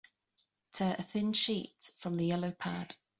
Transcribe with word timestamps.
Tear 0.71 0.95
a 0.97 1.03
thin 1.03 1.31
sheet 1.31 1.91
from 1.99 2.17
the 2.17 2.25
yellow 2.25 2.49
pad. 2.53 2.95